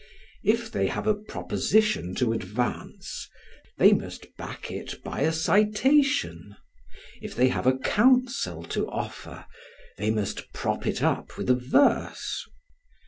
[0.43, 3.29] If they have a proposition to advance,
[3.77, 6.55] they must back it by a citation:
[7.21, 9.45] if they have a counsel to offer,
[9.99, 11.01] they must prop it
[11.37, 12.47] with a verse.